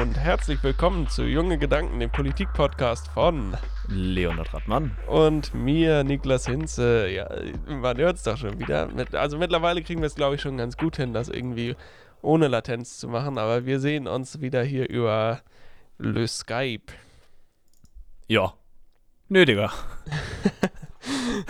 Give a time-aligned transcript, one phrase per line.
[0.00, 3.56] Und herzlich willkommen zu Junge Gedanken, dem Politik-Podcast von
[3.88, 4.96] Leonard Radmann.
[5.08, 7.08] und mir, Niklas Hinze.
[7.08, 7.28] Ja,
[7.66, 8.88] man hört es doch schon wieder.
[9.14, 11.74] Also mittlerweile kriegen wir es, glaube ich, schon ganz gut hin, das irgendwie
[12.22, 15.40] ohne Latenz zu machen, aber wir sehen uns wieder hier über
[15.98, 16.92] Le Skype.
[18.28, 18.54] Ja.
[19.28, 19.72] Nö, Digga.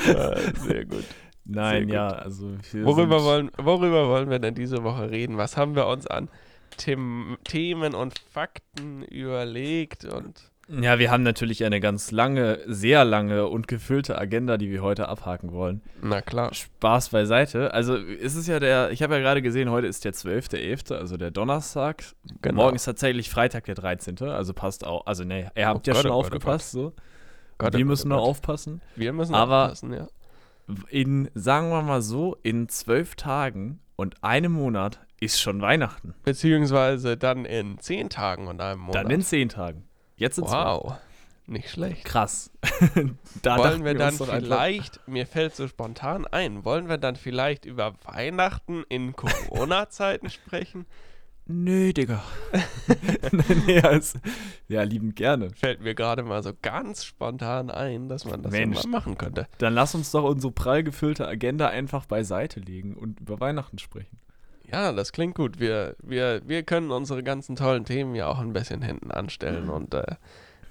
[0.06, 1.04] Äh, sehr gut.
[1.44, 1.94] Nein, gut.
[1.94, 5.36] ja, also Worüber wollen, worüber wollen wir denn diese Woche reden?
[5.36, 6.28] Was haben wir uns an
[6.76, 13.46] Them Themen und Fakten überlegt und Ja, wir haben natürlich eine ganz lange, sehr lange
[13.46, 15.80] und gefüllte Agenda, die wir heute abhaken wollen.
[16.02, 16.52] na klar.
[16.52, 17.72] Spaß beiseite.
[17.72, 21.16] Also es ist ja der, ich habe ja gerade gesehen, heute ist der 12.11., also
[21.16, 22.04] der Donnerstag.
[22.42, 22.62] Genau.
[22.64, 25.94] Morgen ist tatsächlich Freitag, der 13., also passt auch, also ne, ihr habt Oh ja
[25.94, 26.92] Gott, schon oh Gott, oh aufgepasst, so.
[27.56, 28.28] Gott, wir oh müssen Gott, nur Gott.
[28.30, 28.80] aufpassen.
[28.94, 30.06] Wir müssen Aber- aufpassen, ja.
[30.90, 36.14] In, sagen wir mal so, in zwölf Tagen und einem Monat ist schon Weihnachten.
[36.24, 39.04] Beziehungsweise dann in zehn Tagen und einem Monat.
[39.04, 39.84] Dann in zehn Tagen.
[40.16, 40.94] Jetzt sind Wow,
[41.46, 42.04] nicht schlecht.
[42.04, 42.50] Krass.
[43.42, 47.94] da wollen wir dann vielleicht, mir fällt so spontan ein, wollen wir dann vielleicht über
[48.04, 50.86] Weihnachten in Corona-Zeiten sprechen?
[51.50, 52.22] Nö, Digga.
[53.66, 54.18] nee, also,
[54.68, 55.48] ja, liebend gerne.
[55.50, 58.84] Fällt mir gerade mal so ganz spontan ein, dass man das Mensch.
[58.84, 59.46] mal machen könnte.
[59.56, 64.18] Dann lass uns doch unsere prall gefüllte Agenda einfach beiseite legen und über Weihnachten sprechen.
[64.70, 65.58] Ja, das klingt gut.
[65.60, 69.94] Wir, wir, wir können unsere ganzen tollen Themen ja auch ein bisschen hinten anstellen und
[69.94, 70.16] äh,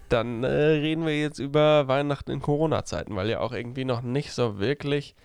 [0.09, 4.31] dann äh, reden wir jetzt über Weihnachten in Corona-Zeiten, weil ja auch irgendwie noch nicht
[4.31, 5.15] so wirklich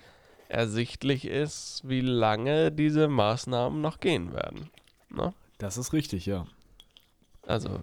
[0.49, 4.71] ersichtlich ist, wie lange diese Maßnahmen noch gehen werden.
[5.11, 5.33] Ne?
[5.59, 6.47] Das ist richtig, ja.
[7.47, 7.81] Also,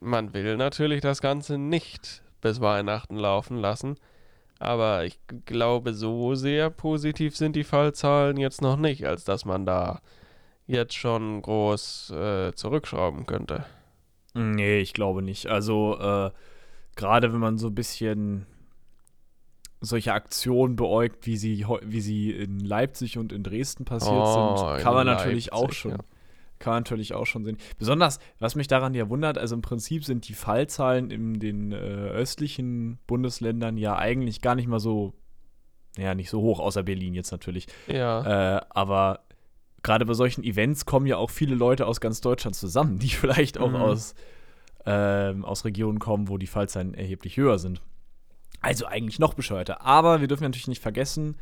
[0.00, 3.96] man will natürlich das Ganze nicht bis Weihnachten laufen lassen,
[4.58, 9.66] aber ich glaube, so sehr positiv sind die Fallzahlen jetzt noch nicht, als dass man
[9.66, 10.00] da
[10.68, 13.64] jetzt schon groß äh, zurückschrauben könnte.
[14.34, 15.46] Nee, ich glaube nicht.
[15.48, 16.30] Also, äh,
[16.94, 18.46] gerade wenn man so ein bisschen
[19.80, 24.76] solche Aktionen beäugt, wie sie, wie sie in Leipzig und in Dresden passiert Oh, sind,
[24.78, 25.90] in kann man natürlich auch Leipzig, schon.
[25.92, 25.98] ja.
[26.58, 27.56] Kann man natürlich auch schon sehen.
[27.78, 31.76] Besonders, was mich daran ja wundert, also im Prinzip sind die Fallzahlen in den äh,
[31.76, 35.12] östlichen Bundesländern ja eigentlich gar nicht mal so,
[35.96, 37.68] ja, nicht so hoch, außer Berlin jetzt natürlich.
[37.86, 39.20] Ja, Äh, aber
[39.88, 43.56] gerade bei solchen Events kommen ja auch viele Leute aus ganz Deutschland zusammen, die vielleicht
[43.58, 43.76] auch Mhm.
[43.76, 44.14] aus,
[44.84, 47.80] ähm, aus Regionen kommen, wo die Fallzahlen erheblich höher sind.
[48.60, 49.80] Also eigentlich noch bescheuerter.
[49.86, 51.36] Aber wir dürfen natürlich nicht vergessen,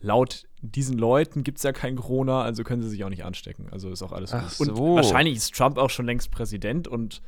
[0.00, 3.66] laut diesen Leuten gibt es ja kein Corona, also können sie sich auch nicht anstecken.
[3.70, 4.68] Also ist auch alles Ach gut.
[4.70, 4.94] Und so.
[4.96, 7.20] wahrscheinlich ist Trump auch schon längst Präsident und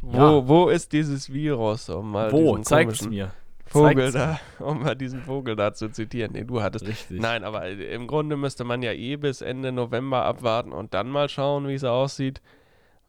[0.00, 1.90] wo, wo ist dieses Virus?
[1.90, 2.56] Um mal wo?
[2.58, 3.32] Zeigt es mir.
[3.70, 6.86] Vogel da, um mal diesen Vogel da zu zitieren, den du hattest.
[6.86, 7.20] Richtig.
[7.20, 11.28] Nein, aber im Grunde müsste man ja eh bis Ende November abwarten und dann mal
[11.28, 12.42] schauen, wie es aussieht.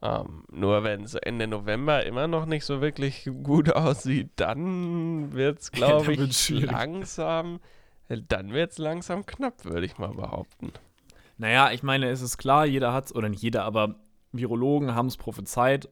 [0.02, 5.60] Ähm, nur wenn es Ende November immer noch nicht so wirklich gut aussieht, dann wird
[5.60, 6.70] es, glaube ich, schwierig.
[6.70, 7.58] langsam,
[8.08, 10.72] dann wird es langsam knapp, würde ich mal behaupten.
[11.38, 13.96] Naja, ich meine, es ist klar, jeder hat's, oder nicht jeder, aber
[14.30, 15.88] Virologen haben es prophezeit,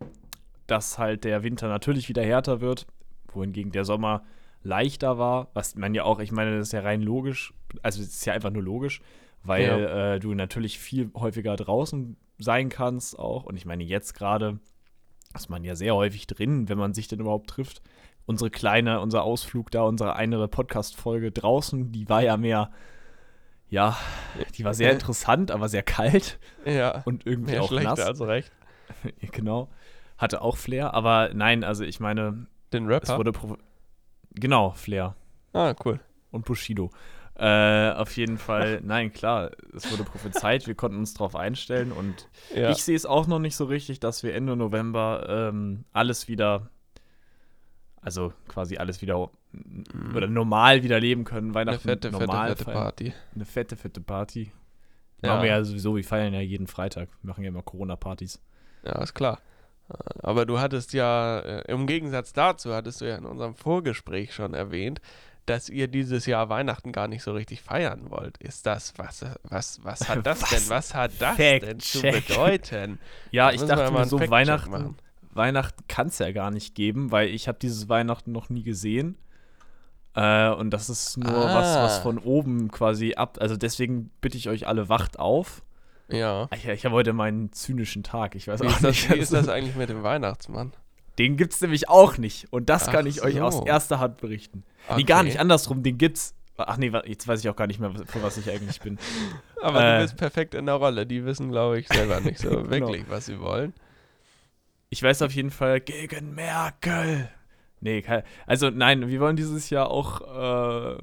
[0.69, 2.87] dass halt der Winter natürlich wieder härter wird,
[3.33, 4.23] wohingegen der Sommer
[4.63, 8.09] leichter war, was man ja auch, ich meine, das ist ja rein logisch, also es
[8.09, 9.01] ist ja einfach nur logisch,
[9.43, 10.15] weil Ja.
[10.15, 13.45] äh, du natürlich viel häufiger draußen sein kannst auch.
[13.45, 14.59] Und ich meine, jetzt gerade
[15.35, 17.81] ist man ja sehr häufig drin, wenn man sich denn überhaupt trifft.
[18.27, 22.71] Unsere kleine, unser Ausflug da, unsere eine Podcast-Folge draußen, die war ja mehr,
[23.69, 23.97] ja,
[24.59, 28.01] die war sehr interessant, aber sehr kalt Ja, und irgendwie mehr auch nass.
[28.01, 28.53] als recht.
[29.33, 29.69] genau.
[30.19, 33.17] Hatte auch Flair, aber nein, also ich meine, Den es Rapper?
[34.35, 35.15] Genau, Flair
[35.53, 36.01] Ah, cool.
[36.31, 36.91] und Bushido.
[37.37, 42.29] Äh, auf jeden Fall, nein, klar, es wurde prophezeit, wir konnten uns darauf einstellen und
[42.55, 42.71] Ja.
[42.71, 46.69] ich sehe es auch noch nicht so richtig, dass wir Ende November ähm, alles wieder,
[48.03, 49.31] also quasi alles wieder
[50.15, 51.49] oder normal wieder leben können.
[51.49, 52.77] eine Weihnachten fette, fette, normal fette feiern.
[52.79, 53.13] Party.
[53.35, 54.53] Eine fette, fette Party.
[55.23, 55.31] Ja.
[55.31, 57.09] Machen wir ja sowieso, wir feiern ja jeden Freitag.
[57.23, 58.41] Wir machen ja immer Corona-Partys.
[58.85, 59.41] Ja, ist klar.
[60.23, 64.55] Aber du hattest ja, äh, im Gegensatz dazu, hattest du ja in unserem Vorgespräch schon
[64.55, 65.01] erwähnt,
[65.47, 68.37] dass ihr dieses Jahr Weihnachten gar nicht so richtig feiern wollt.
[68.39, 70.51] Ist das, was, was, was hat das Was?
[70.51, 72.27] denn, was hat das Fact denn zu check.
[72.29, 72.99] bedeuten?
[73.31, 74.97] Ja, Da ich dachte mal so, Weihnachten.
[75.33, 79.17] Weihnachten kann es ja gar nicht geben, weil ich habe dieses Weihnachten noch nie gesehen.
[80.15, 82.03] Äh, und das ist nur was, was Ah.
[82.03, 83.39] von oben quasi ab.
[83.41, 85.63] Also deswegen bitte ich euch alle, wacht auf.
[86.13, 86.49] Ja.
[86.55, 88.35] Ich, ich habe heute meinen zynischen Tag.
[88.35, 89.11] Ich weiß Wie auch ist, das, nicht.
[89.11, 90.73] wie ist das eigentlich mit dem Weihnachtsmann?
[91.19, 92.47] Den gibt's nämlich auch nicht.
[92.53, 93.65] Und das Ach kann ich euch aus so.
[93.67, 94.65] erster Hand berichten.
[94.89, 95.05] Nee, Okay.
[95.05, 96.35] gar nicht andersrum, den gibt's.
[96.57, 98.99] Ach nee, jetzt weiß ich auch gar nicht mehr, für was ich eigentlich bin.
[99.63, 101.07] Aber äh, du bist perfekt in der Rolle.
[101.07, 102.71] Die wissen, glaube ich, selber nicht so genau.
[102.71, 103.73] wirklich, was sie wollen.
[104.91, 107.29] Ich weiß auf jeden Fall gegen Merkel.
[107.81, 108.05] Nee,
[108.47, 110.21] also nein, wir wollen dieses Jahr auch
[110.97, 110.99] äh,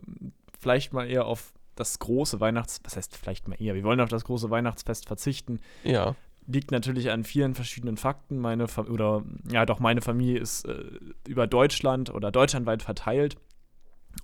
[0.60, 2.79] vielleicht mal eher auf das große Weihnachts...
[2.83, 3.75] Was heißt vielleicht mal eher?
[3.75, 5.59] Wir wollen auf das große Weihnachtsfest verzichten.
[5.83, 6.15] Ja.
[6.45, 8.38] Liegt natürlich an vielen verschiedenen Fakten.
[8.38, 10.83] Meine Fa oder ja doch, meine Familie ist äh,
[11.27, 13.35] über Deutschland oder deutschlandweit verteilt.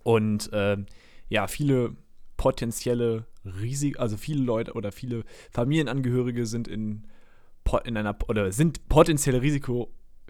[0.03, 0.77] Und äh,
[1.29, 1.95] ja, viele
[2.37, 7.05] potenzielle Risik, also viele Leute oder viele Familienangehörige sind in,
[7.83, 9.41] in einer oder sind potenzielle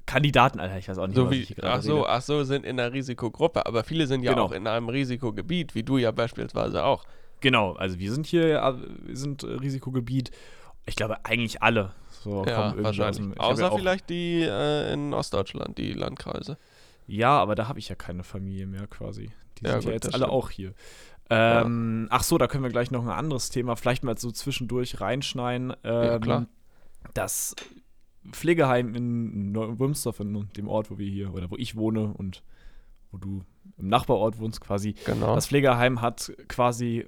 [0.04, 2.10] Risikokandidaten, Alter, ich weiß auch nicht, so was wie, Ach so, rede.
[2.10, 4.46] ach so, sind in einer Risikogruppe, aber viele sind ja genau.
[4.46, 7.06] auch in einem Risikogebiet, wie du ja beispielsweise auch.
[7.42, 10.32] Genau, also wir sind hier, wir sind Risikogebiet.
[10.86, 11.94] Ich glaube eigentlich alle.
[12.10, 13.40] So ja, wahrscheinlich.
[13.40, 16.58] Außer ja vielleicht die äh, in Ostdeutschland, die Landkreise.
[17.08, 19.32] Ja, aber da habe ich ja keine Familie mehr quasi.
[19.58, 20.32] Die ja, sind gut, ja jetzt alle stimmt.
[20.32, 20.74] auch hier.
[21.30, 22.18] Ähm, ja.
[22.18, 25.74] Ach so, da können wir gleich noch ein anderes Thema vielleicht mal so zwischendurch reinschneiden.
[25.84, 26.46] Ähm, ja, klar.
[27.14, 27.56] Das
[28.32, 32.44] Pflegeheim in Wimsdorf, in dem Ort, wo wir hier oder wo ich wohne und
[33.12, 33.44] wo du
[33.78, 34.94] im Nachbarort wohnst quasi.
[35.06, 35.36] Genau.
[35.36, 37.08] Das Pflegeheim hat quasi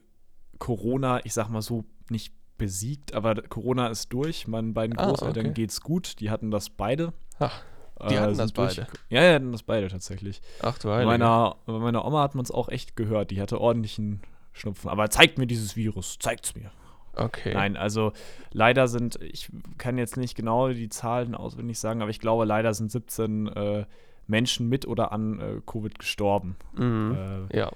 [0.60, 4.48] Corona, ich sag mal so, nicht besiegt, aber Corona ist durch.
[4.48, 5.54] Meinen beiden ah, Großeltern okay.
[5.54, 6.20] geht's gut.
[6.20, 7.14] Die hatten das beide.
[7.40, 7.62] Ach.
[8.10, 8.88] Die hatten äh, das durch, beide.
[9.10, 10.42] Ja, die hatten das beide tatsächlich.
[10.62, 11.06] Ach du Heilige.
[11.06, 13.32] Bei meiner, bei meiner Oma hat man es auch echt gehört.
[13.32, 14.22] Die hatte ordentlichen
[14.52, 14.90] Schnupfen.
[14.90, 16.18] Aber zeigt mir dieses Virus.
[16.20, 16.72] Zeigt's mir.
[17.16, 17.54] Okay.
[17.54, 18.14] Nein, also
[18.52, 22.74] leider sind, ich kann jetzt nicht genau die Zahlen auswendig sagen, aber ich glaube, leider
[22.74, 23.86] sind 17 äh,
[24.28, 26.56] Menschen mit oder an äh, Covid gestorben.
[26.76, 27.48] Mhm.
[27.52, 27.72] Äh, ja.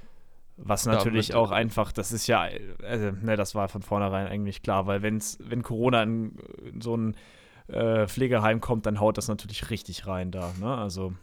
[0.62, 2.45] Was natürlich auch einfach, das ist ja,
[2.83, 6.97] also, ne, das war von vornherein eigentlich klar, weil wenn's, wenn Corona in, in so
[6.97, 7.15] ein
[7.68, 10.51] äh, Pflegeheim kommt, dann haut das natürlich richtig rein da.
[10.59, 10.75] Ne?
[10.75, 11.13] Also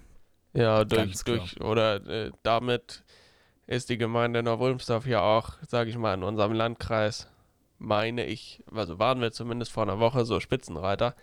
[0.55, 3.05] ja, durch, durch oder äh, damit
[3.67, 7.29] ist die Gemeinde Nordwulmsdorf ja auch, sage ich mal, in unserem Landkreis,
[7.79, 11.15] meine ich, also waren wir zumindest vor einer Woche so Spitzenreiter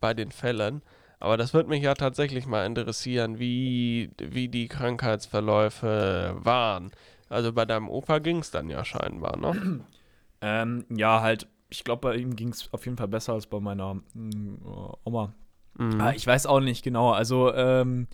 [0.00, 0.82] bei den Fällen.
[1.20, 6.92] Aber das würde mich ja tatsächlich mal interessieren, wie, wie die Krankheitsverläufe waren.
[7.28, 9.84] Also bei deinem Opa ging es dann ja scheinbar, ne?
[10.40, 13.60] Ähm, ja, halt ich glaube, bei ihm ging es auf jeden Fall besser als bei
[13.60, 14.56] meiner mm,
[15.04, 15.34] Oma.
[15.74, 16.00] Mhm.
[16.00, 17.12] Ah, ich weiß auch nicht genau.
[17.12, 18.08] Also, ähm,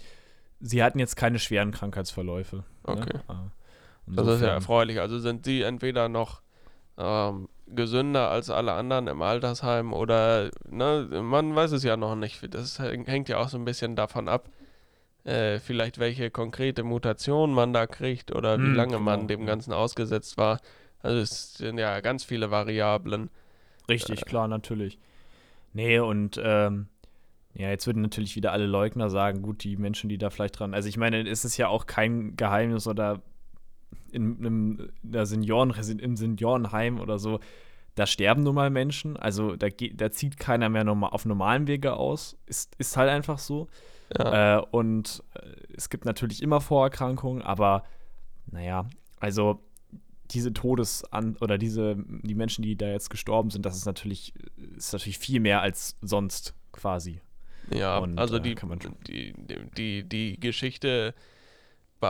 [0.61, 2.57] sie hatten jetzt keine schweren Krankheitsverläufe.
[2.57, 2.65] Ne?
[2.85, 3.17] Okay.
[3.17, 3.25] Ne?
[3.29, 3.51] Ah,
[4.07, 5.01] das ist ja erfreulich.
[5.01, 6.43] Also sind sie entweder noch
[6.99, 12.55] ähm, gesünder als alle anderen im Altersheim oder, ne, man weiß es ja noch nicht.
[12.55, 14.49] Das hängt ja auch so ein bisschen davon ab,
[15.25, 19.05] äh, vielleicht welche konkrete Mutation man da kriegt oder wie hm, lange genau.
[19.05, 20.61] man dem Ganzen ausgesetzt war.
[21.03, 23.31] Also es sind ja ganz viele Variablen.
[23.89, 24.99] Richtig, äh, klar, natürlich.
[25.73, 26.89] Nee, und ähm,
[27.55, 30.75] ja, jetzt würden natürlich wieder alle Leugner sagen, gut, die Menschen, die da vielleicht dran.
[30.75, 33.23] Also ich meine, es ist ja auch kein Geheimnis oder
[34.11, 37.41] in, in, in Senioren, im Seniorenheim oder so,
[37.95, 39.17] da sterben nun mal Menschen.
[39.17, 42.37] Also da, geht, da zieht keiner mehr normal, auf normalen Wege aus.
[42.47, 43.69] Ist, ist halt einfach so.
[44.17, 44.59] Ja.
[44.59, 45.41] Äh, und äh,
[45.77, 47.85] es gibt natürlich immer Vorerkrankungen, aber
[48.47, 48.87] naja,
[49.21, 49.61] also
[50.31, 54.35] diese Todesan oder diese, die Menschen, die da jetzt gestorben sind, das ist natürlich,
[54.77, 57.21] ist natürlich viel mehr als sonst quasi.
[57.73, 58.55] Ja, Und, also äh, die,
[59.07, 59.35] die,
[59.77, 61.15] die, die Geschichte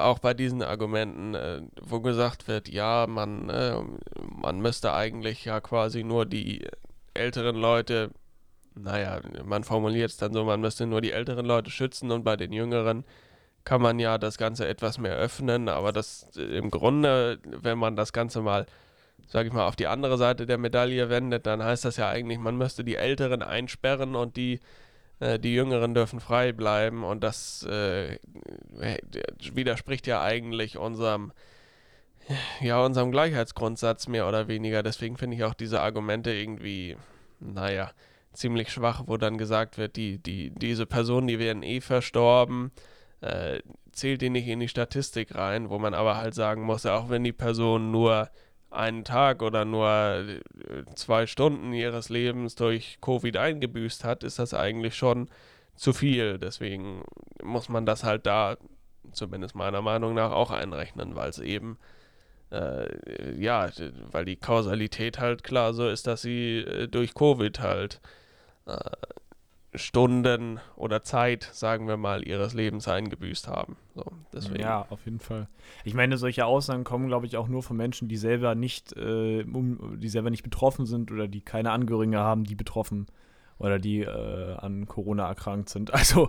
[0.02, 3.76] auch bei diesen Argumenten, äh, wo gesagt wird, ja, man, äh,
[4.20, 6.66] man müsste eigentlich ja quasi nur die
[7.14, 8.10] älteren Leute,
[8.74, 12.36] naja, man formuliert es dann so, man müsste nur die älteren Leute schützen und bei
[12.36, 13.04] den jüngeren
[13.64, 17.96] kann man ja das Ganze etwas mehr öffnen, aber das äh, im Grunde, wenn man
[17.96, 18.66] das Ganze mal,
[19.26, 22.38] sage ich mal, auf die andere Seite der Medaille wendet, dann heißt das ja eigentlich,
[22.38, 24.60] man müsste die Älteren einsperren und die,
[25.20, 28.18] die Jüngeren dürfen frei bleiben und das äh,
[29.52, 31.32] widerspricht ja eigentlich unserem,
[32.60, 34.82] ja, unserem Gleichheitsgrundsatz mehr oder weniger.
[34.82, 36.96] Deswegen finde ich auch diese Argumente irgendwie,
[37.40, 37.90] naja,
[38.32, 42.72] ziemlich schwach, wo dann gesagt wird, die, die, diese Personen, die wären eh verstorben,
[43.20, 43.60] äh,
[43.92, 47.24] zählt die nicht in die Statistik rein, wo man aber halt sagen muss, auch wenn
[47.24, 48.28] die Person nur
[48.74, 54.54] einen Tag oder nur äh, zwei Stunden ihres Lebens durch Covid eingebüßt hat, ist das
[54.54, 55.28] eigentlich schon
[55.76, 56.38] zu viel.
[56.38, 57.02] Deswegen
[57.42, 58.56] muss man das halt da,
[59.12, 61.78] zumindest meiner Meinung nach, auch einrechnen, weil es eben,
[62.50, 63.68] äh, ja,
[64.10, 68.00] weil die Kausalität halt klar so ist, dass sie äh, durch Covid halt
[68.66, 68.78] äh,
[69.74, 73.76] Stunden oder Zeit, sagen wir mal, ihres Lebens eingebüßt haben.
[73.94, 74.60] So, deswegen.
[74.60, 75.48] Ja, auf jeden Fall.
[75.84, 79.42] Ich meine, solche Aussagen kommen, glaube ich, auch nur von Menschen, die selber nicht, äh,
[79.44, 83.06] um, die selber nicht betroffen sind oder die keine Angehörige haben, die betroffen
[83.58, 85.92] oder die äh, an Corona erkrankt sind.
[85.94, 86.28] Also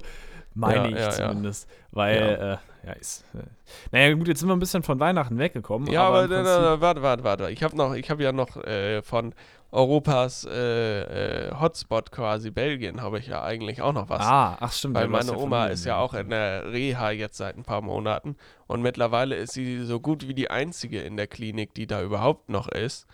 [0.57, 1.69] meine Ja, ich ja, zumindest.
[1.91, 2.27] Weil, Ja.
[2.27, 3.25] ja, äh, ja ist.
[3.33, 3.43] Äh,
[3.91, 5.91] naja, gut, jetzt sind wir ein bisschen von Weihnachten weggekommen.
[5.91, 7.51] Ja, aber, da, warte, warte, warte.
[7.51, 9.33] Ich habe noch, ich habe ja noch äh, von
[9.75, 14.21] Europas äh, äh, Hotspot quasi Belgien habe ich ja eigentlich auch noch was.
[14.21, 14.95] Ah, ach stimmt.
[14.95, 18.37] Weil meine ja Oma ist ja auch in der Reha jetzt seit ein paar Monaten
[18.67, 22.49] und mittlerweile ist sie so gut wie die einzige in der Klinik, die da überhaupt
[22.49, 23.05] noch ist,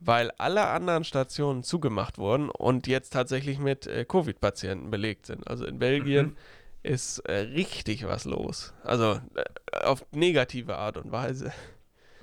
[0.00, 5.46] weil alle anderen Stationen zugemacht wurden und jetzt tatsächlich mit äh, Covid-Patienten belegt sind.
[5.48, 6.36] Also in Belgien Mhm.
[6.82, 8.74] ist äh, richtig was los.
[8.82, 11.52] Also äh, auf negative Art und Weise.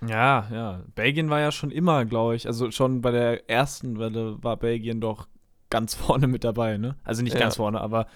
[0.07, 0.81] Ja, ja.
[0.95, 5.01] Belgien war ja schon immer, glaube ich, also schon bei der ersten Welle war Belgien
[5.01, 5.27] doch
[5.69, 6.95] ganz vorne mit dabei, ne?
[7.03, 7.39] Also nicht Ja.
[7.39, 8.07] ganz vorne, aber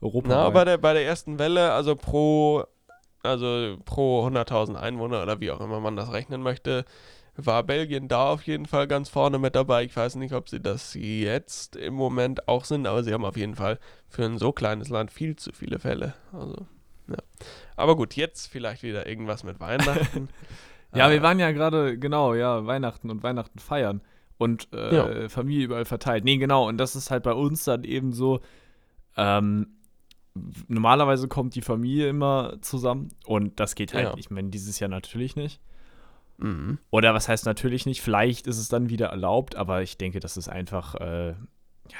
[0.00, 0.28] Europa.
[0.28, 2.64] Na, bei der, bei der ersten Welle, also pro,
[3.22, 6.84] also pro 100.000 Einwohner oder wie auch immer man das rechnen möchte,
[7.36, 9.84] war Belgien da auf jeden Fall ganz vorne mit dabei.
[9.84, 13.36] Ich weiß nicht, ob sie das jetzt im Moment auch sind, aber sie haben auf
[13.36, 13.78] jeden Fall
[14.08, 16.14] für ein so kleines Land viel zu viele Fälle.
[16.32, 16.66] Also,
[17.08, 17.16] ja.
[17.76, 20.28] Aber gut, jetzt vielleicht wieder irgendwas mit Weihnachten.
[20.94, 24.00] Ja, Äh, wir waren ja gerade, genau, ja, Weihnachten und Weihnachten feiern
[24.38, 25.28] und äh, Ja.
[25.28, 26.24] Familie überall verteilt.
[26.24, 28.40] Nee, genau, und das ist halt bei uns dann eben so,
[29.16, 29.68] ähm,
[30.68, 34.14] normalerweise kommt die Familie immer zusammen und das geht halt, Ja.
[34.16, 35.60] ich meine, dieses Jahr natürlich nicht.
[36.38, 36.78] Mhm.
[36.90, 40.36] Oder was heißt natürlich nicht, vielleicht ist es dann wieder erlaubt, aber ich denke, das
[40.36, 41.34] ist einfach, äh,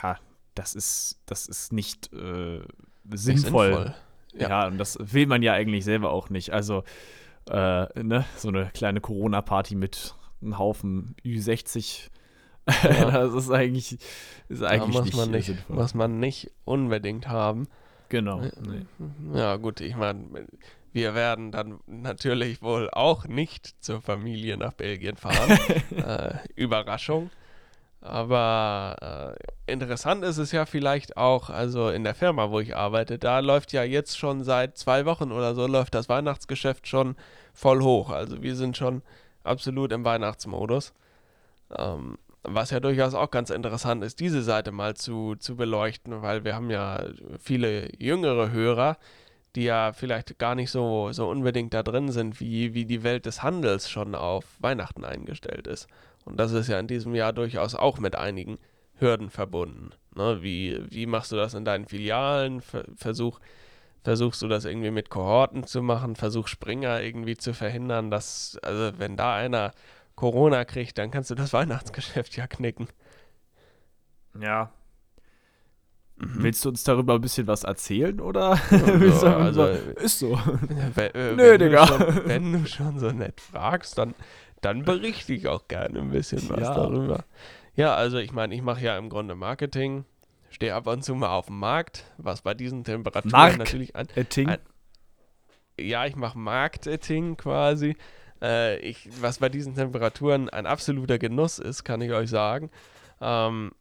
[0.02, 0.16] ja,
[0.54, 2.61] das ist, das ist nicht äh,
[3.12, 3.94] sinnvoll.
[4.32, 4.49] Ja.
[4.49, 4.66] Ja.
[4.68, 6.52] und das will man ja eigentlich selber auch nicht.
[6.52, 6.85] Also,
[7.49, 12.11] äh, ne, so eine kleine Corona-Party mit einem Haufen Ü60,
[12.85, 13.11] Ja.
[13.11, 13.99] das ist eigentlich,
[14.49, 15.76] ist eigentlich muss nicht, man äh, nicht, sinnvoll.
[15.76, 17.68] muss man nicht unbedingt haben.
[18.09, 18.42] Genau.
[18.42, 18.50] Ja.
[18.61, 19.38] Nee.
[19.38, 20.47] Ja, gut, ich meine,
[20.92, 25.59] wir werden dann natürlich wohl auch nicht zur Familie nach Belgien fahren.
[25.97, 27.30] äh, Überraschung.
[28.02, 33.19] Aber äh, interessant ist es ja vielleicht auch, also in der Firma, wo ich arbeite,
[33.19, 37.14] da läuft ja jetzt schon seit zwei Wochen oder so, läuft das Weihnachtsgeschäft schon
[37.52, 38.11] voll hoch.
[38.11, 39.02] Also wir sind schon
[39.45, 40.95] absolut im Weihnachtsmodus.
[41.76, 46.45] Ähm, was ja durchaus auch ganz interessant ist, diese Seite mal zu, zu beleuchten, weil
[46.45, 47.04] wir haben ja
[47.38, 48.97] viele jüngere Hörer,
[49.57, 53.26] die ja vielleicht gar nicht so, so unbedingt da drin sind, wie, wie die Welt
[53.26, 55.87] des Handels schon auf Weihnachten eingestellt ist.
[56.25, 58.59] Und das ist ja in diesem Jahr durchaus auch mit einigen
[58.99, 59.91] Hürden verbunden.
[60.15, 60.43] Ne?
[60.43, 62.61] Wie, wie machst du das in deinen Filialen?
[62.61, 63.41] Ver versuch,
[64.05, 66.17] versuchst du das irgendwie mit Kohorten zu machen?
[66.17, 69.73] Versuch Springer irgendwie zu verhindern, dass, also wenn da einer
[70.17, 72.89] Corona kriegt, dann kannst du das Weihnachtsgeschäft ja knicken.
[74.41, 74.71] Ja.
[76.17, 76.43] Mhm.
[76.43, 78.59] Willst du uns darüber ein bisschen was erzählen oder?
[78.71, 80.33] also, nur- ist so.
[80.37, 81.87] Ja, we- äh, Nö, wenn, Digga.
[81.87, 84.15] Du schon, wenn du schon so nett fragst, dann,
[84.61, 86.75] dann berichte ich auch gerne ein bisschen was Ja.
[86.75, 87.25] darüber.
[87.76, 90.05] Ja, also ich meine, ich mache ja im Grunde Marketing,
[90.50, 93.95] stehe ab und zu mal auf dem Markt, was bei diesen Temperaturen Mark- natürlich.
[93.95, 94.49] Etting.
[94.49, 94.59] Ein-
[95.79, 97.97] Ja, ich mache Marketing quasi.
[98.43, 102.71] Äh, ich, was bei diesen Temperaturen ein absoluter Genuss ist, kann ich euch sagen.
[103.21, 103.73] Ähm,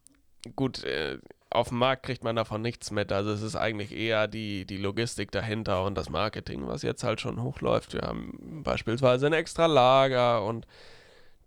[0.56, 1.18] gut, äh,
[1.52, 3.12] auf dem Markt kriegt man davon nichts mit.
[3.12, 7.22] Also es ist eigentlich eher die, die Logistik dahinter und das Marketing, was jetzt halt
[7.22, 7.94] schon hochläuft.
[7.94, 10.68] Wir haben beispielsweise ein extra Lager und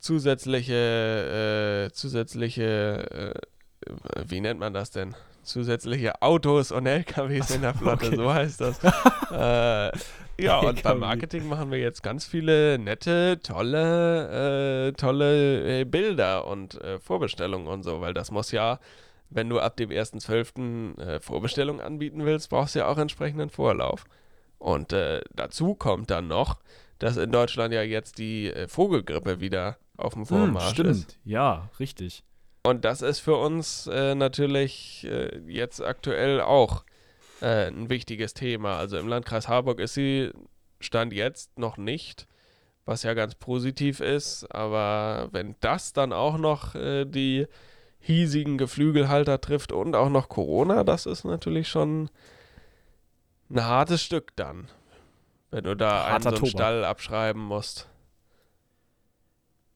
[0.00, 3.34] zusätzliche, äh, zusätzliche,
[3.86, 3.92] äh,
[4.26, 5.14] wie nennt man das denn?
[5.44, 8.16] Zusätzliche Autos und LKWs in der Flotte, okay.
[8.16, 8.80] so heißt das.
[9.30, 9.96] äh,
[10.42, 16.46] ja, und beim Marketing machen wir jetzt ganz viele nette, tolle, äh, tolle äh, Bilder
[16.46, 18.80] und äh, Vorbestellungen und so, weil das muss ja,
[19.34, 20.98] wenn du ab dem 1.12.
[21.00, 24.04] Äh, Vorbestellungen anbieten willst, brauchst du ja auch entsprechenden Vorlauf.
[24.58, 26.60] Und äh, dazu kommt dann noch,
[26.98, 30.90] dass in Deutschland ja jetzt die äh, Vogelgrippe wieder auf dem Hm, Vormarsch stimmt.
[30.90, 31.18] ist.
[31.24, 32.22] Ja, richtig.
[32.64, 36.84] Und das ist für uns äh, natürlich äh, jetzt aktuell auch
[37.44, 38.76] ein wichtiges Thema.
[38.78, 40.30] Also im Landkreis Harburg ist sie
[40.78, 42.28] Stand jetzt noch nicht,
[42.84, 44.44] was ja ganz positiv ist.
[44.54, 47.48] Aber wenn das dann auch noch die
[48.02, 52.10] hiesigen Geflügelhalter trifft und auch noch Corona, das ist natürlich schon
[53.48, 54.68] ein hartes Stück dann.
[55.50, 56.46] Wenn du da einen so einen.
[56.46, 57.88] Stall abschreiben musst.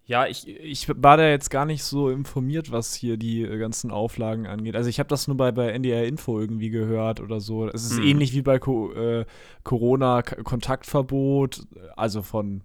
[0.09, 3.90] Ja, ich, ich war da jetzt gar nicht so informiert, was hier die äh, ganzen
[3.90, 4.76] Auflagen angeht.
[4.76, 7.68] Also ich habe das nur bei, bei NDR Info irgendwie gehört oder so.
[7.68, 8.04] Es ist Hm.
[8.04, 9.26] ähnlich wie bei Co äh,
[9.64, 11.66] Corona Kontaktverbot,
[11.97, 12.62] also von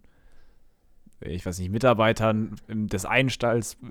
[1.21, 3.85] ich weiß nicht, Mitarbeitern des einen Stalls äh,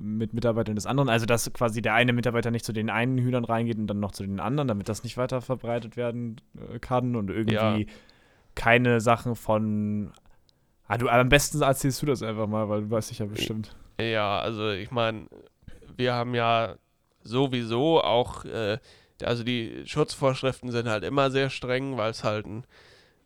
[0.00, 1.08] mit Mitarbeitern des anderen.
[1.08, 4.12] Also, dass quasi der eine Mitarbeiter nicht zu den einen Hühnern reingeht und dann noch
[4.12, 6.40] zu den anderen, damit das nicht weiter verbreitet werden
[6.72, 7.92] äh, kann und irgendwie Ja.
[8.54, 10.12] keine Sachen von.
[10.86, 13.76] Ah, du, am besten erzählst du das einfach mal, weil du weißt dich ja bestimmt.
[14.00, 15.26] Ja, also ich meine,
[15.96, 16.76] wir haben ja
[17.22, 18.78] sowieso auch, äh,
[19.22, 22.64] also die Schutzvorschriften sind halt immer sehr streng, weil es halt ein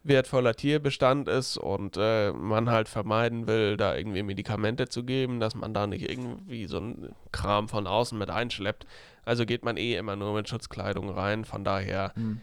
[0.04, 5.54] wertvoller Tierbestand ist und äh, man halt vermeiden will, da irgendwie Medikamente zu geben, dass
[5.54, 8.86] man da nicht irgendwie so ein Kram von außen mit einschleppt.
[9.24, 12.12] Also geht man eh immer nur mit Schutzkleidung rein, von daher.
[12.14, 12.40] Hm.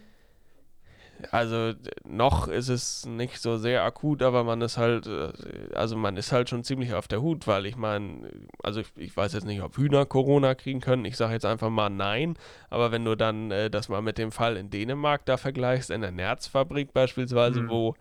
[1.32, 1.74] Also
[2.04, 5.32] noch ist es nicht so sehr akut, aber man ist halt, äh,
[5.74, 8.30] also man ist halt schon ziemlich auf der Hut, weil ich meine,
[8.64, 11.06] also ich, ich, weiß jetzt nicht, ob Hühner Corona kriegen können.
[11.06, 12.36] Ich sage jetzt einfach mal nein,
[12.70, 16.02] aber wenn du dann äh, das mal mit dem Fall in Dänemark da vergleichst, in
[16.02, 17.70] der Nerzfabrik beispielsweise, Mhm.
[17.70, 17.96] wo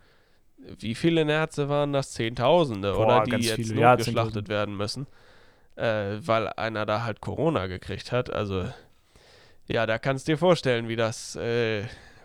[0.79, 2.13] wie viele Nerze waren das?
[2.13, 3.25] Zehntausende, Boah, oder?
[3.25, 4.49] Die jetzt viele, ja, notgeschlachtet 10.000.
[4.49, 5.07] werden müssen,
[5.77, 8.31] äh, weil einer da halt Corona gekriegt hat.
[8.31, 8.67] Also
[9.69, 11.85] ja, da kannst du dir vorstellen, wie das, äh,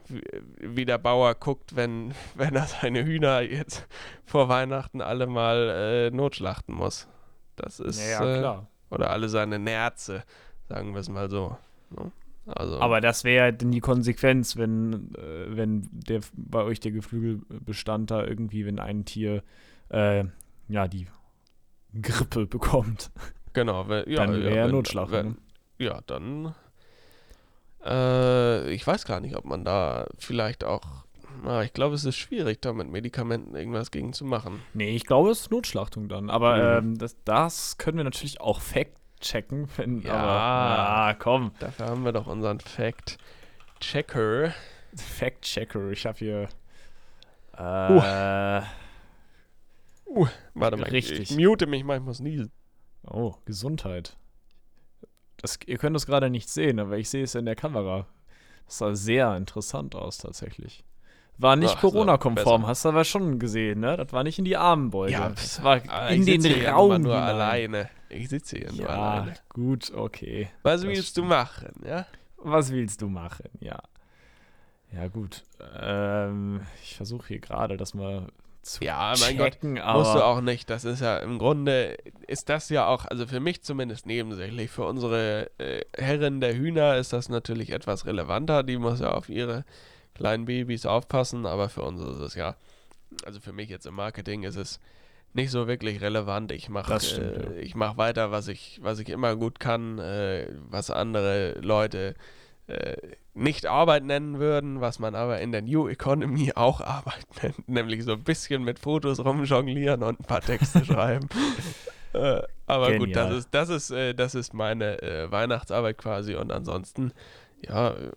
[0.09, 3.87] wie, der Bauer guckt, wenn, wenn er seine Hühner jetzt
[4.25, 7.07] vor Weihnachten alle mal äh, notschlachten muss.
[7.55, 8.67] Das ist, Ja, ja, äh, klar.
[8.89, 10.23] oder alle seine Nerze,
[10.67, 11.57] sagen wir es mal so.
[11.91, 12.11] ne?
[12.47, 18.11] Also, Aber das wäre dann die Konsequenz, wenn, äh, wenn der bei euch der Geflügelbestand
[18.11, 19.41] da irgendwie, wenn ein Tier
[19.89, 20.25] äh,
[20.67, 21.07] ja die
[21.99, 23.09] Grippe bekommt,
[23.53, 25.09] genau, wenn, ja, dann ja, wäre Notschlag.
[25.11, 25.35] wenn- ne?
[25.79, 26.53] Ja, dann.
[27.85, 30.81] Äh, ich weiß gar nicht, ob man da vielleicht auch.
[31.45, 34.61] Ah, ich glaube, es ist schwierig, da mit Medikamenten irgendwas gegen zu machen.
[34.73, 36.29] Nee, ich glaube, es ist Notschlachtung dann.
[36.29, 36.87] Aber Mhm.
[36.93, 39.67] ähm, das, das können wir natürlich auch fact-checken.
[39.77, 40.13] Wenn, Ja.
[40.13, 41.51] aber, ah, komm.
[41.59, 44.53] Dafür haben wir doch unseren Fact-Checker.
[44.95, 45.91] Fact-Checker.
[45.91, 46.47] Ich habe hier.
[47.57, 48.61] Äh,
[50.53, 51.31] Warte mal, ich- Richtig.
[51.31, 52.51] ich mute mich mal, ich muss niesen.
[53.05, 54.15] Oh, Gesundheit.
[55.45, 58.07] Das, ihr könnt das gerade nicht sehen, aber ich sehe es in der Kamera.
[58.65, 60.83] Das sah sehr interessant aus, tatsächlich.
[61.37, 63.95] War nicht Corona-konform, hast du aber schon gesehen, ne?
[63.95, 65.11] Das war nicht in die Armenbeuge.
[65.35, 67.89] das war Ah, in ich den sitze hier Raum aber nur alleine.
[68.09, 69.33] Ich sitze hier nur Ja, alleine.
[69.49, 70.49] gut, okay.
[70.63, 71.27] Was das willst du stimmt.
[71.29, 72.05] machen, ja?
[72.37, 73.49] Was willst du machen?
[73.59, 73.79] Ja.
[74.93, 75.43] Ja, gut.
[75.79, 78.29] Ähm, ich versuche hier gerade das mal
[78.65, 79.53] zu Ja, mein Gott.
[79.53, 80.69] checken, aber Musst du auch nicht.
[80.69, 81.97] Das ist ja im Grunde,
[82.27, 84.71] ist das ja auch, also für mich zumindest nebensächlich.
[84.71, 88.63] Für unsere äh, Herrin der Hühner ist das natürlich etwas relevanter.
[88.63, 89.65] Die muss ja auf ihre
[90.15, 92.55] kleinen Babys aufpassen, aber für uns ist es ja,
[93.25, 94.79] also für mich jetzt im Marketing ist es
[95.33, 96.51] nicht so wirklich relevant.
[96.51, 97.61] Ich mache äh, ja.
[97.61, 102.15] ich mach weiter, was ich, was ich immer gut kann, äh, was andere Leute
[103.35, 108.03] nicht Arbeit nennen würden, was man aber in der New Economy auch Arbeit nennt, nämlich
[108.03, 111.29] so ein bisschen mit Fotos rumjonglieren und ein paar Texte schreiben.
[112.13, 113.37] Äh, aber gut, das Genial.
[113.37, 117.11] ist, das ist, äh, das ist meine äh, Weihnachtsarbeit quasi und ansonsten,
[117.61, 118.11] ja, äh,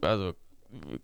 [0.00, 0.32] also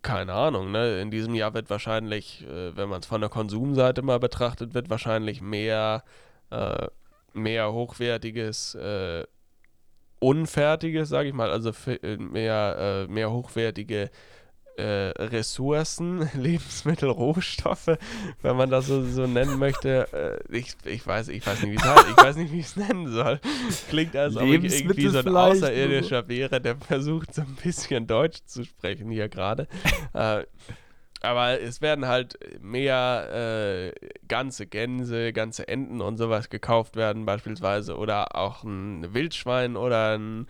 [0.02, 1.00] keine Ahnung, ne?
[1.00, 4.88] In diesem Jahr wird wahrscheinlich, äh, wenn man es von der Konsumseite mal betrachtet, wird
[4.88, 6.04] wahrscheinlich mehr,
[6.50, 6.86] äh,
[7.34, 8.76] mehr hochwertiges,
[10.20, 14.10] unfertiges, sage ich mal, also äh, mehr, äh, mehr hochwertige
[14.76, 17.98] äh, Ressourcen, Lebensmittel, Rohstoffe,
[18.42, 20.40] wenn man das so, so nennen möchte.
[20.50, 23.08] Ich, ich weiß, ich weiß nicht, wie es ich weiß nicht, wie ich es nennen
[23.08, 23.40] soll.
[23.88, 25.66] Klingt, als ob ich irgendwie so ein vielleicht oder so.
[25.66, 29.66] Außerirdischer wäre, der versucht, so ein bisschen Deutsch zu sprechen hier gerade.
[31.20, 37.96] aber es werden halt mehr äh, ganze Gänse, ganze Enten und sowas gekauft werden beispielsweise
[37.96, 40.46] oder auch ein Wildschwein oder ein,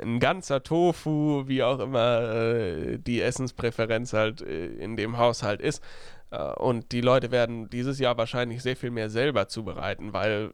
[0.00, 5.82] ein ganzer Tofu, wie auch immer äh, die Essenspräferenz halt äh, in dem Haushalt ist.
[6.30, 10.52] Äh, und die Leute werden dieses Jahr wahrscheinlich sehr viel mehr selber zubereiten, weil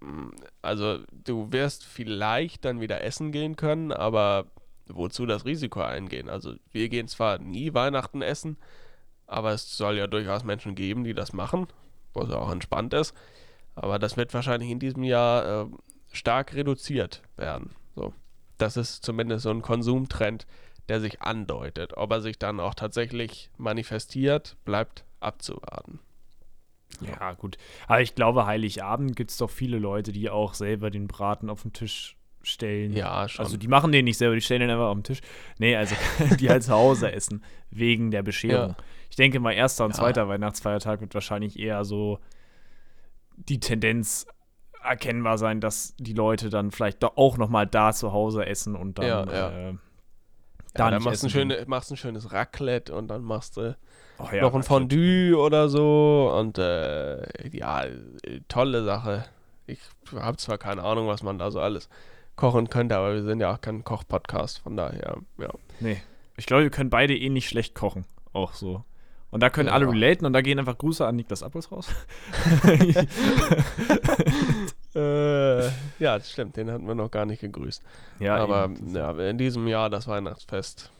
[0.00, 0.30] mh,
[0.62, 4.46] also du wirst vielleicht dann wieder essen gehen können, aber
[4.86, 6.28] wozu das Risiko eingehen?
[6.28, 8.58] Also wir gehen zwar nie Weihnachten essen,
[9.26, 11.66] aber es soll ja durchaus Menschen geben, die das machen,
[12.12, 13.14] was ja auch entspannt ist.
[13.74, 15.66] Aber das wird wahrscheinlich in diesem Jahr äh,
[16.12, 17.70] stark reduziert werden.
[17.94, 18.12] So.
[18.58, 20.46] Das ist zumindest so ein Konsumtrend,
[20.88, 21.96] der sich andeutet.
[21.96, 26.00] Ob er sich dann auch tatsächlich manifestiert, bleibt abzuwarten.
[27.00, 27.56] Ja, gut.
[27.88, 31.62] Aber ich glaube, Heiligabend gibt es doch viele Leute, die auch selber den Braten auf
[31.62, 32.92] den Tisch stellen.
[32.92, 33.44] Ja, schon.
[33.44, 35.20] Also die machen den nicht selber, die stellen den einfach auf den Tisch.
[35.58, 35.96] Nee, also
[36.38, 38.70] die halt zu Hause essen, wegen der Bescherung.
[38.70, 38.76] Ja.
[39.14, 39.98] Ich denke mal, erster und Ja.
[39.98, 42.18] zweiter Weihnachtsfeiertag wird wahrscheinlich eher so
[43.36, 44.26] die Tendenz
[44.82, 48.74] erkennbar sein, dass die Leute dann vielleicht doch auch noch mal da zu Hause essen
[48.74, 49.48] und dann Ja, ja.
[49.50, 49.78] Äh, ja,
[50.74, 53.76] da dann machst du ein, schöne, machst ein schönes Raclette und dann machst du
[54.18, 54.66] Oh ja, noch ein Raclette.
[54.66, 57.84] Fondue oder so und äh, ja,
[58.48, 59.26] tolle Sache.
[59.68, 59.78] Ich
[60.12, 61.88] habe zwar keine Ahnung, was man da so alles
[62.34, 65.50] kochen könnte, aber wir sind ja auch kein Koch-Podcast, von daher, ja.
[65.78, 66.02] Nee.
[66.36, 68.06] Ich glaube, wir können beide eh nicht schlecht kochen.
[68.32, 68.82] Auch so.
[69.34, 69.74] Und da können Ja.
[69.74, 71.88] alle relaten und da gehen einfach Grüße an Niklas Appels raus.
[74.96, 75.64] Äh,
[75.98, 77.82] ja, das stimmt, den hatten wir noch gar nicht gegrüßt.
[78.20, 78.94] Ja, aber eben.
[78.94, 80.92] ja, in diesem Jahr das Weihnachtsfest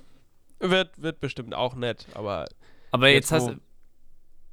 [0.59, 2.47] wird, wird bestimmt auch nett, aber
[2.90, 3.57] Aber jetzt, jetzt, hast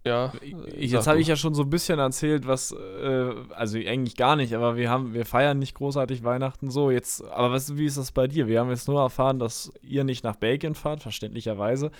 [0.05, 0.33] ja.
[0.75, 4.55] jetzt habe ich ja schon so ein bisschen erzählt, was, äh, also eigentlich gar nicht,
[4.55, 6.89] aber wir haben, wir feiern nicht großartig Weihnachten so.
[6.89, 8.47] Jetzt, aber was, wie ist das bei dir?
[8.47, 11.91] Wir haben jetzt nur erfahren, dass ihr nicht nach Belgien fahrt, verständlicherweise.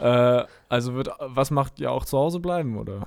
[0.00, 3.06] Äh, also wird, was macht ihr auch zu Hause bleiben, oder?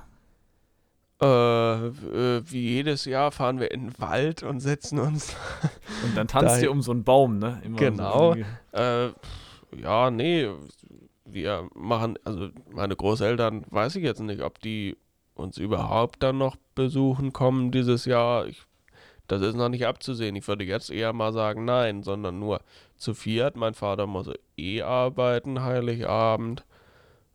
[1.20, 5.36] Äh, wie jedes Jahr fahren wir in den Wald und setzen uns.
[6.02, 7.60] Und dann tanzt ihr um so einen Baum, ne?
[7.62, 8.34] Immer Genau.
[8.34, 8.78] So.
[8.78, 9.12] Äh,
[9.76, 10.48] ja, nee,
[11.32, 14.96] wir machen, also meine Großeltern, weiß ich jetzt nicht, ob die
[15.34, 18.46] uns überhaupt dann noch besuchen kommen dieses Jahr.
[18.46, 18.62] Ich,
[19.26, 20.36] das ist noch nicht abzusehen.
[20.36, 22.60] Ich würde jetzt eher mal sagen, nein, sondern nur
[22.96, 23.56] zu viert.
[23.56, 26.64] Mein Vater muss eh arbeiten, Heiligabend.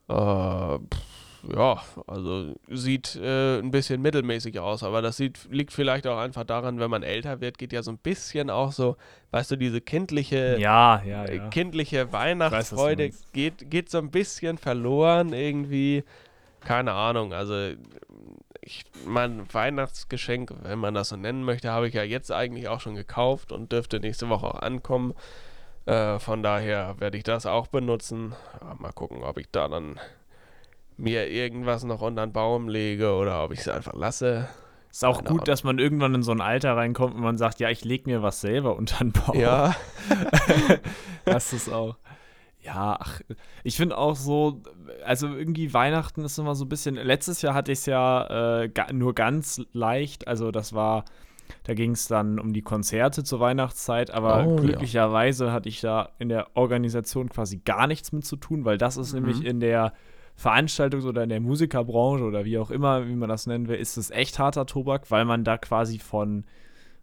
[0.08, 1.15] Äh, pff,
[1.54, 6.44] ja, also sieht äh, ein bisschen mittelmäßig aus, aber das sieht, liegt vielleicht auch einfach
[6.44, 8.96] daran, wenn man älter wird, geht ja so ein bisschen auch so,
[9.32, 11.50] weißt du, diese kindliche Ja, ja, äh, ja.
[11.50, 13.34] kindliche weiß, Weihnachtsfreude meinst.
[13.34, 16.04] geht, geht so ein bisschen verloren irgendwie.
[16.62, 17.74] Keine Ahnung, also
[18.62, 22.82] ich mein Weihnachtsgeschenk, wenn man das so nennen möchte, habe ich ja jetzt eigentlich auch
[22.82, 25.14] schon gekauft und dürfte nächste Woche auch ankommen.
[25.86, 28.34] Äh, von daher werde ich das auch benutzen.
[28.60, 30.00] Ja, mal gucken, ob ich da dann
[30.98, 34.48] mir irgendwas noch unter den Baum lege oder ob ich es einfach lasse.
[34.92, 37.60] Ist auch Keine gut, dass man irgendwann in so ein Alter reinkommt und man sagt,
[37.60, 39.38] ja, ich leg mir was selber unter den Baum.
[39.38, 39.76] Ja,
[41.26, 41.98] Das ist auch.
[42.62, 43.22] Ja, ach,
[43.64, 44.62] ich finde auch so,
[45.06, 46.96] also irgendwie Weihnachten ist immer so ein bisschen.
[46.96, 51.06] Letztes Jahr hatte ich es ja äh, ga, nur ganz leicht, also das war,
[51.64, 54.62] da ging es dann um die Konzerte zur Weihnachtszeit, aber Oh, ja.
[54.62, 58.98] glücklicherweise hatte ich da in der Organisation quasi gar nichts mit zu tun, weil das
[58.98, 59.20] ist Mhm.
[59.20, 59.94] nämlich in der
[60.42, 63.98] Veranstaltungs- oder in der Musikerbranche oder wie auch immer, wie man das nennen will, ist
[63.98, 66.46] es echt harter Tobak, weil man da quasi von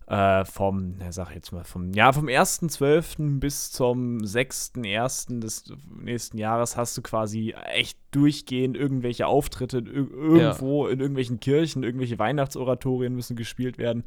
[0.08, 3.38] äh, vom, na, sag jetzt mal, vom, ja, vom 1.12.
[3.38, 5.40] bis zum 6.1.
[5.40, 11.82] des nächsten Jahres hast du quasi echt durchgehend irgendwelche Auftritte ir irgendwo in irgendwelchen Kirchen,
[11.82, 14.04] irgendwelche Weihnachtsoratorien müssen gespielt werden.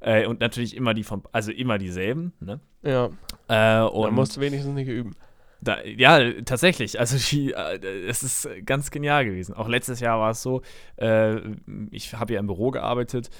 [0.00, 2.60] Äh, und natürlich immer die vom, also immer dieselben, ne?
[2.82, 3.10] ja.
[3.48, 5.16] Äh, Und und musst du wenigstens nicht üben.
[5.60, 6.98] Da, ja, tatsächlich.
[6.98, 9.54] Also die, äh, es ist ganz genial gewesen.
[9.54, 10.62] Auch letztes Jahr war es so,
[10.96, 11.36] äh,
[11.90, 13.30] ich habe ja im Büro gearbeitet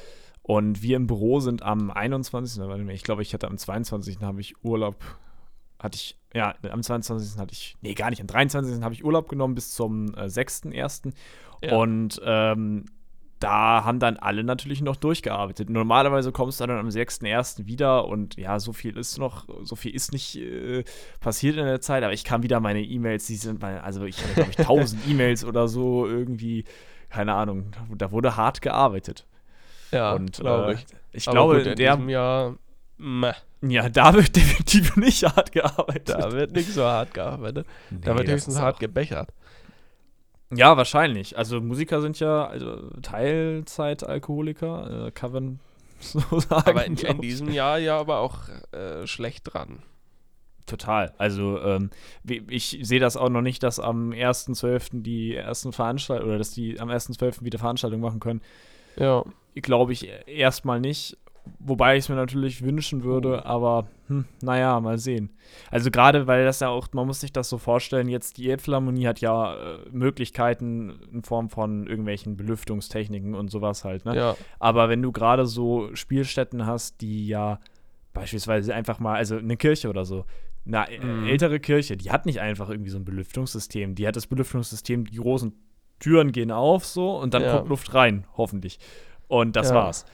[0.42, 2.58] und wir im Büro sind am 21.
[2.58, 4.18] na, warte mal, Ich glaube, ich hatte am 22.
[4.20, 4.96] habe ich Urlaub,
[5.78, 7.38] hatte ich, ja, am 22.
[7.38, 8.82] hatte ich, nee, gar nicht, am 23.
[8.82, 11.12] habe ich Urlaub genommen bis zum äh, 6.1.
[11.62, 11.76] Ja.
[11.76, 12.86] Und ähm,
[13.40, 15.70] da haben dann alle natürlich noch durchgearbeitet.
[15.70, 17.66] Normalerweise kommst du dann am 6.1.
[17.66, 20.84] wieder und ja, so viel ist noch, so viel ist nicht äh,
[21.20, 24.22] passiert in der Zeit, aber ich kam wieder meine E-Mails, die sind, bei, also ich
[24.22, 26.64] hatte, glaube ich, 1000 E-Mails oder so irgendwie,
[27.08, 29.26] keine Ahnung, da wurde hart gearbeitet.
[29.90, 30.86] Ja, und glaube äh, ich.
[31.12, 32.56] ich Aber glaube, gut, in in der, diesem Jahr,
[32.98, 36.10] meh, ja, da wird definitiv nicht hart gearbeitet.
[36.10, 37.66] da wird nicht so hart gearbeitet.
[37.90, 39.30] da Nee, wird das höchstens hart gebechert.
[40.52, 41.38] Ja, wahrscheinlich.
[41.38, 45.60] Also Musiker sind ja also Teilzeit-Alkoholiker, äh, kann man
[46.00, 46.68] so sagen.
[46.68, 49.82] Aber in, in diesem Jahr ja aber auch äh, schlecht dran.
[50.66, 51.12] Total.
[51.18, 51.90] Also ähm,
[52.24, 55.02] ich sehe das auch noch nicht, dass am 1.12.
[55.02, 57.44] die ersten Veranstaltungen oder dass die am 1.12.
[57.44, 58.40] wieder Veranstaltungen machen können.
[58.96, 59.24] Ja.
[59.56, 61.16] Glaube ich erstmal nicht.
[61.58, 65.30] Wobei ich es mir natürlich wünschen würde, aber hm, naja, mal sehen.
[65.70, 69.06] Also gerade, weil das ja auch, man muss sich das so vorstellen, jetzt die Elbphilharmonie
[69.06, 74.14] hat ja äh, Möglichkeiten in Form von irgendwelchen Belüftungstechniken und sowas halt, ne?
[74.16, 74.36] Ja.
[74.58, 77.58] Aber wenn du gerade so Spielstätten hast, die ja
[78.12, 80.24] beispielsweise einfach mal, also eine Kirche oder so,
[80.66, 81.26] eine äh, Mhm.
[81.26, 83.94] ältere Kirche, die hat nicht einfach irgendwie so ein Belüftungssystem.
[83.94, 85.52] Die hat das Belüftungssystem, die großen
[86.00, 87.52] Türen gehen auf so und dann Ja.
[87.58, 88.78] kommt Luft rein, hoffentlich.
[89.28, 89.74] Und das Ja.
[89.76, 90.04] war's.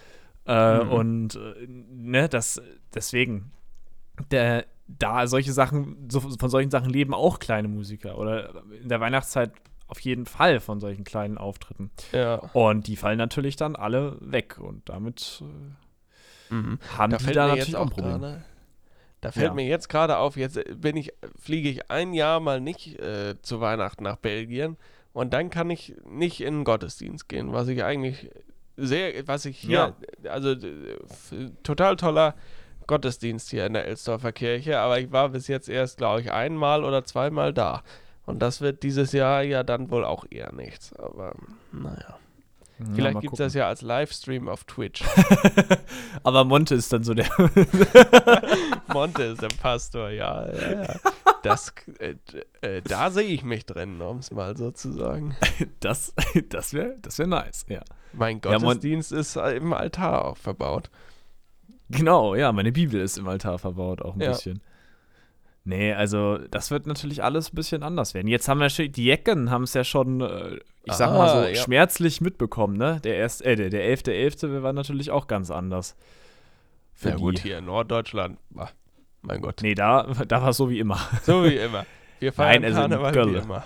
[0.47, 0.91] Äh, Mhm.
[0.93, 2.61] Und äh, ne, das
[2.95, 3.51] deswegen,
[4.31, 8.19] der, da solche Sachen, so, von solchen Sachen leben auch kleine Musiker.
[8.19, 9.53] Oder in der Weihnachtszeit
[9.89, 11.91] auf jeden Fall von solchen kleinen Auftritten.
[12.13, 12.37] Ja.
[12.53, 14.59] Und die fallen natürlich dann alle weg.
[14.59, 15.75] Und damit äh,
[16.55, 16.79] Mhm.
[16.97, 18.21] haben Da die da natürlich jetzt auch ein Problem.
[18.21, 18.45] gerade.
[19.21, 19.55] Da fällt Ja.
[19.55, 23.61] mir jetzt gerade auf, jetzt bin ich, fliege ich ein Jahr mal nicht äh, zu
[23.61, 24.77] Weihnachten nach Belgien
[25.13, 28.31] und dann kann ich nicht in den Gottesdienst gehen, was ich eigentlich
[28.77, 29.97] sehr, was ich hier,
[30.29, 30.99] also äh,
[31.65, 32.35] total toller
[32.87, 36.85] Gottesdienst hier in der Elsdorfer Kirche, aber ich war bis jetzt erst, glaube ich, einmal
[36.85, 37.83] oder zweimal da.
[38.25, 40.93] Und das wird dieses Jahr ja dann wohl auch eher nichts.
[40.95, 41.35] Aber
[41.73, 42.19] naja.
[42.95, 45.03] Vielleicht gibt es das ja als Livestream auf Twitch.
[46.23, 47.27] Aber Monte ist dann so der.
[48.93, 50.47] Monte ist der Pastor, ja.
[50.53, 50.95] ja, ja.
[51.43, 52.17] Das, äh,
[52.61, 55.35] äh, da sehe ich mich drin, um es mal so zu sagen.
[55.81, 56.13] das
[56.51, 57.81] das wäre das wär nice, ja.
[58.13, 60.91] Mein Ja, Gottesdienst ist im Altar auch verbaut.
[61.89, 64.31] Genau, ja, meine Bibel ist im Altar verbaut, auch ein Ja.
[64.33, 64.61] bisschen.
[65.65, 68.29] Nee, also das wird natürlich alles ein bisschen anders werden.
[68.29, 71.35] Jetzt haben wir schon, die Jecken haben es ja schon, äh, ich sag mal so,
[71.39, 71.55] Ah, ja.
[71.57, 73.01] schmerzlich mitbekommen, ne?
[73.03, 74.63] Der erst, äh, der, der 11.11.
[74.63, 75.97] war natürlich auch ganz anders.
[76.95, 77.21] Für Ja die.
[77.23, 78.69] gut, hier in Norddeutschland, ah,
[79.23, 81.01] mein Gott, Nee, da, da war es so wie immer.
[81.25, 81.85] so wie immer.
[82.21, 83.39] Wir feiern Nein, also in Karneval wie Gölle.
[83.41, 83.65] immer.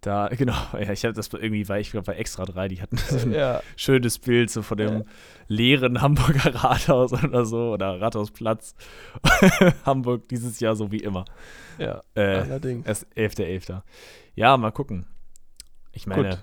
[0.00, 2.96] Da, genau, ja, ich habe das irgendwie, weil ich glaube, bei Extra 3, die hatten
[2.98, 5.04] so ein Ja, schönes Bild so von dem
[5.48, 8.74] leeren Hamburger Rathaus oder so oder Rathausplatz.
[9.84, 11.24] Hamburg dieses Jahr so wie immer.
[11.78, 12.86] ja, Äh, allerdings.
[12.86, 13.82] erst 11.11.
[14.34, 15.06] Ja, mal gucken.
[15.92, 16.38] Ich meine, Gut.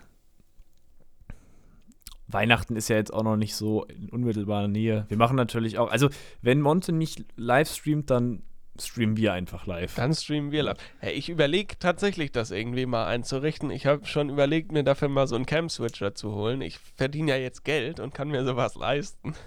[2.28, 5.06] Weihnachten ist ja jetzt auch noch nicht so in unmittelbarer Nähe.
[5.10, 6.10] Wir machen natürlich auch, also
[6.42, 8.42] wenn Monte nicht live streamt, dann
[8.82, 9.96] streamen wir einfach live.
[9.96, 10.78] Dann streamen wir live.
[11.00, 13.72] Hey, ich überlege tatsächlich, das irgendwie mal einzurichten.
[13.72, 16.62] Ich habe schon überlegt, mir dafür mal so einen Cam-Switcher zu holen.
[16.62, 19.34] Ich verdiene ja jetzt Geld und kann mir sowas leisten.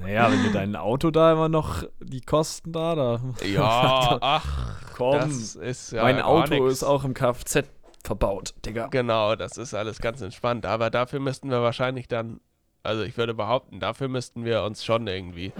[0.00, 3.20] Naja, wenn du dein Auto da immer noch die Kosten da, da.
[3.44, 6.72] Ja, ach, Komm, das ist ja mein Auto nix.
[6.74, 7.64] ist auch im Kfz
[8.04, 8.86] verbaut, Digga.
[8.86, 10.66] Genau, das ist alles ganz entspannt.
[10.66, 12.40] Aber dafür müssten wir wahrscheinlich dann,
[12.84, 15.52] also ich würde behaupten, dafür müssten wir uns schon irgendwie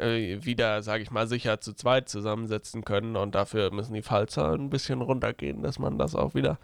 [0.00, 3.16] äh, wieder, sage ich mal, sicher zu zweit zusammensetzen können.
[3.16, 6.58] Und dafür müssen die Fallzahlen ein bisschen runtergehen, dass man das auch wieder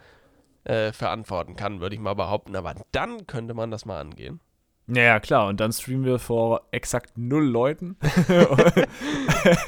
[0.65, 2.57] äh, verantworten kann, würde ich mal behaupten.
[2.57, 4.41] Aber dann könnte man das mal angehen.
[4.87, 7.97] Naja, klar, und dann streamen wir vor exakt null Leuten.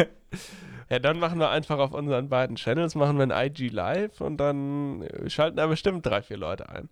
[0.88, 4.36] Ja, dann machen wir einfach auf unseren beiden Channels, machen wir ein IG Live und
[4.36, 6.88] dann äh, schalten da bestimmt drei, vier Leute ein.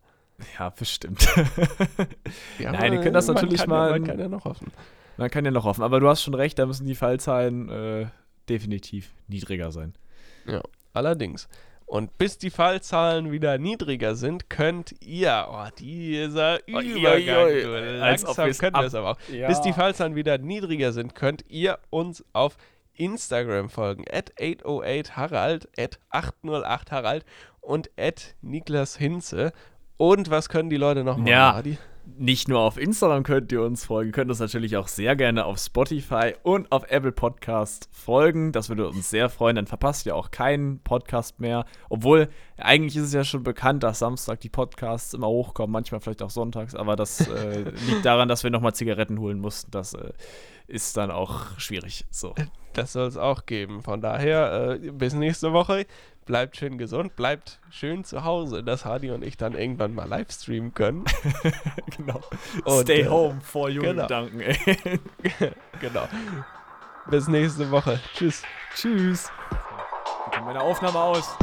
[0.59, 1.29] ja, bestimmt.
[2.59, 4.73] Ja, Nein, die können das natürlich mal- Ja, man kann ja noch hoffen.
[5.17, 8.07] Man kann ja noch hoffen, aber du hast schon recht, da müssen die Fallzahlen äh,
[8.49, 9.95] definitiv niedriger sein.
[10.93, 11.49] Allerdings.
[11.87, 17.93] Und bis die Fallzahlen wieder niedriger sind, könnt ihr, oh, dieser Oi, Übergang, oi, oi.
[17.93, 19.19] ob langsam können wir es aber auch.
[19.31, 19.49] Ja.
[19.49, 22.57] Bis die Fallzahlen wieder niedriger sind, könnt ihr uns auf
[22.95, 27.25] Instagram folgen, at 808harald, at 808harald
[27.61, 29.53] und at Niklas Hinze.
[29.97, 31.55] Und was können die Leute noch machen, Ja.
[31.55, 31.79] Adi?
[32.07, 35.59] Nicht nur auf Instagram könnt ihr uns folgen, könnt uns natürlich auch sehr gerne auf
[35.59, 38.53] Spotify und auf Apple Podcast folgen.
[38.53, 39.57] Das würde uns sehr freuen.
[39.57, 41.65] Dann verpasst ihr auch keinen Podcast mehr.
[41.89, 46.23] Obwohl, eigentlich ist es ja schon bekannt, dass Samstag die Podcasts immer hochkommen, manchmal vielleicht
[46.23, 49.71] auch sonntags, aber das äh, liegt daran, dass wir nochmal Zigaretten holen mussten.
[49.71, 50.13] Das äh,
[50.67, 52.05] ist dann auch schwierig.
[52.11, 52.35] So.
[52.75, 53.83] Das soll es auch geben.
[53.83, 55.87] Von daher, äh, bis nächste Woche.
[56.27, 60.31] Bleibt schön gesund, bleibt schön zu Hause, dass Hardy und ich dann irgendwann mal live
[60.31, 61.05] streamen können.
[61.97, 62.21] genau.
[62.65, 64.03] Und, Stay äh, home vor junge genau.
[64.03, 64.41] Gedanken,
[65.81, 66.09] genau.
[67.11, 68.01] Bis nächste Woche.
[68.15, 68.43] Tschüss.
[68.75, 69.31] Tschüss.
[70.33, 71.37] Kommt meine Aufnahme aus?